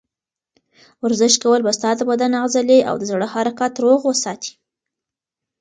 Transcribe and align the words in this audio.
ورزش 1.03 1.33
کول 1.43 1.59
به 1.65 1.71
ستا 1.77 1.91
د 1.97 2.01
بدن 2.09 2.31
عضلې 2.43 2.79
او 2.89 2.95
د 3.01 3.03
زړه 3.11 3.27
حرکت 3.35 3.73
روغ 3.83 3.99
وساتي. 4.09 4.53